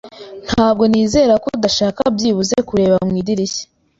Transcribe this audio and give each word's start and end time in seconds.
Ntabwo 0.47 0.83
nizera 0.91 1.33
ko 1.43 1.47
udashaka 1.57 2.01
byibuze 2.15 2.55
kureba 2.69 2.95
mu 3.07 3.13
idirishya. 3.21 3.65